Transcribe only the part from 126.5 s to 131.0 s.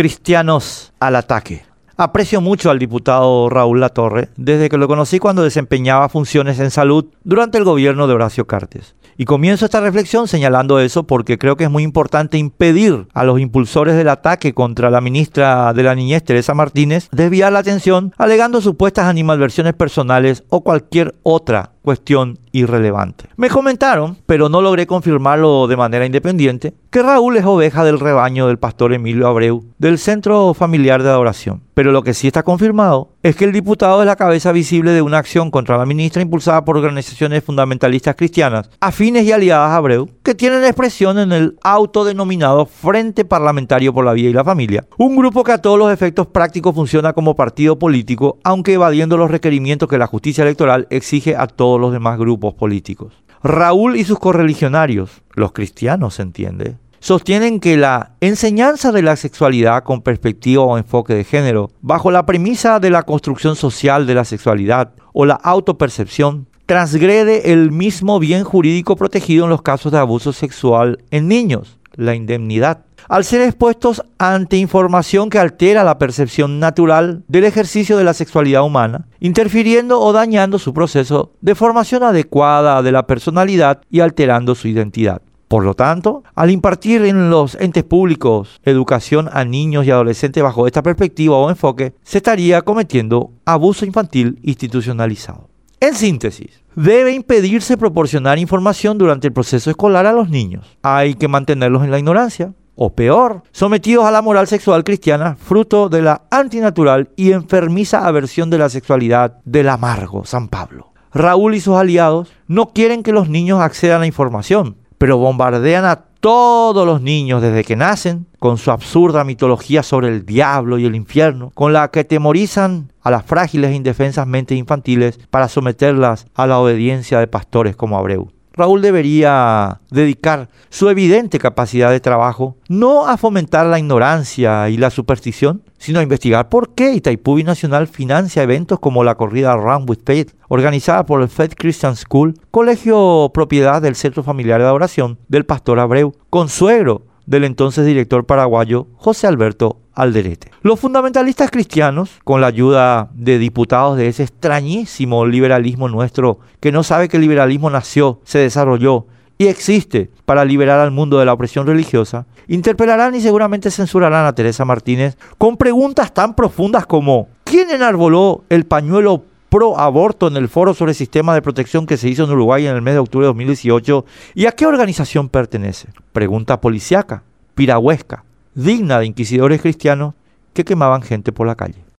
obediencia de pastores como Abreu. Raúl debería dedicar su